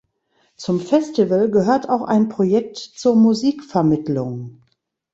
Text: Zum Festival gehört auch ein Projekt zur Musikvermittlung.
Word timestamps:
Zum 0.55 0.79
Festival 0.79 1.51
gehört 1.51 1.87
auch 1.87 2.01
ein 2.01 2.27
Projekt 2.27 2.77
zur 2.77 3.15
Musikvermittlung. 3.15 4.63